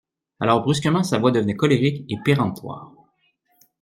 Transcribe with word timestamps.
Alors 0.39 0.63
brusquement 0.63 1.03
sa 1.03 1.19
voix 1.19 1.29
devenait 1.29 1.55
colérique 1.55 2.05
et 2.11 2.17
péremptoire. 2.25 2.91